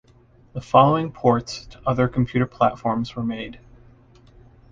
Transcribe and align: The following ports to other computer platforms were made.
The 0.53 0.61
following 0.61 1.11
ports 1.11 1.67
to 1.67 1.81
other 1.85 2.07
computer 2.07 2.47
platforms 2.47 3.15
were 3.15 3.21
made. 3.21 3.59